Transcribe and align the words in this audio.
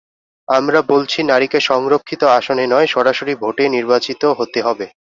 আমরা 0.47 0.79
বলছি 0.91 1.19
নারীকে 1.23 1.59
সংরক্ষিত 1.69 2.21
আসনে 2.37 2.65
নয়, 2.67 2.87
সরাসরি 2.87 3.33
ভোটে 3.35 3.63
নির্বাচিত 3.75 4.21
হতে 4.39 4.59
হবে। 4.61 4.85